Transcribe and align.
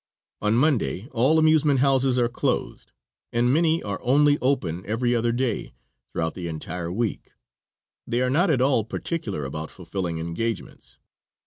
On 0.41 0.55
Monday 0.55 1.07
all 1.11 1.37
amusement 1.37 1.79
houses 1.79 2.17
are 2.17 2.27
closed 2.27 2.91
and 3.31 3.53
many 3.53 3.83
are 3.83 3.99
only 4.01 4.39
open 4.41 4.83
every 4.87 5.13
other 5.13 5.31
day 5.31 5.75
throughout 6.11 6.33
the 6.33 6.47
entire 6.47 6.91
week; 6.91 7.33
they 8.07 8.23
are 8.23 8.31
not 8.31 8.49
at 8.49 8.61
all 8.61 8.83
particular 8.83 9.45
about 9.45 9.69
fulfilling 9.69 10.17
engagements. 10.17 10.97